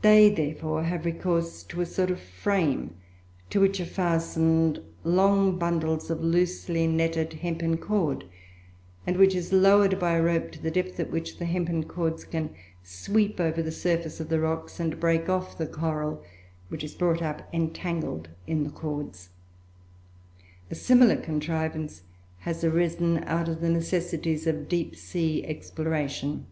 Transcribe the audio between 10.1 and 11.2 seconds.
a rope to the depth at